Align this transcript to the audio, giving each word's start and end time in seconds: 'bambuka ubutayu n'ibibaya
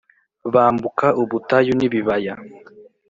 'bambuka 0.51 1.07
ubutayu 1.21 1.71
n'ibibaya 1.75 2.33